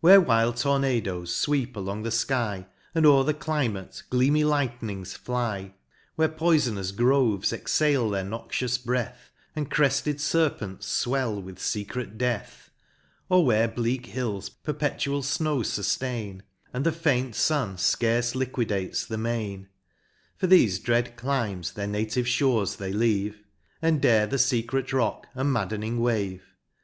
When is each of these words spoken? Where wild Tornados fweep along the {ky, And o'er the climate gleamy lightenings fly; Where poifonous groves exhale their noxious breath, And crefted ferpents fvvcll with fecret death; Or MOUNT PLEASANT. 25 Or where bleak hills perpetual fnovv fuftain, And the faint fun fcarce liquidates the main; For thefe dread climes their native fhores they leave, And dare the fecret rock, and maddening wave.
Where 0.00 0.20
wild 0.20 0.56
Tornados 0.56 1.30
fweep 1.46 1.76
along 1.76 2.02
the 2.02 2.10
{ky, 2.10 2.66
And 2.96 3.06
o'er 3.06 3.22
the 3.22 3.32
climate 3.32 4.02
gleamy 4.10 4.42
lightenings 4.42 5.14
fly; 5.14 5.74
Where 6.16 6.28
poifonous 6.28 6.90
groves 6.90 7.52
exhale 7.52 8.10
their 8.10 8.24
noxious 8.24 8.76
breath, 8.76 9.30
And 9.54 9.70
crefted 9.70 10.16
ferpents 10.16 11.06
fvvcll 11.06 11.44
with 11.44 11.58
fecret 11.60 12.18
death; 12.18 12.70
Or 13.28 13.44
MOUNT 13.46 13.46
PLEASANT. 13.46 13.46
25 13.46 13.46
Or 13.46 13.46
where 13.46 13.68
bleak 13.76 14.06
hills 14.06 14.48
perpetual 14.48 15.22
fnovv 15.22 15.66
fuftain, 15.76 16.42
And 16.72 16.84
the 16.84 16.90
faint 16.90 17.36
fun 17.36 17.76
fcarce 17.76 18.34
liquidates 18.34 19.06
the 19.06 19.16
main; 19.16 19.68
For 20.38 20.48
thefe 20.48 20.82
dread 20.82 21.14
climes 21.16 21.74
their 21.74 21.86
native 21.86 22.26
fhores 22.26 22.78
they 22.78 22.92
leave, 22.92 23.44
And 23.80 24.02
dare 24.02 24.26
the 24.26 24.38
fecret 24.38 24.92
rock, 24.92 25.28
and 25.36 25.52
maddening 25.52 26.00
wave. 26.00 26.56